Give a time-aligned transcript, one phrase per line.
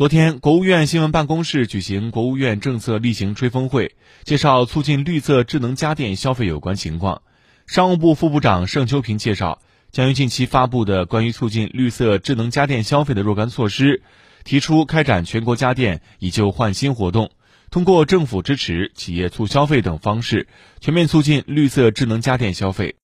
[0.00, 7.20] 昨天国务院新闻办公室举行国务院政策例行吹风会介绍促进绿色智能家电消费有关情况。
[7.66, 9.60] 商务部副部长盛秋平介绍
[9.92, 14.00] 将于近期发布的关于促进绿色智能家电消费的若干措施
[14.42, 17.30] 提出开展全国家电以旧换新活动
[17.70, 20.48] 通过政府支持企业促消费等方式
[20.80, 22.96] 全面促进绿色智能家电消费。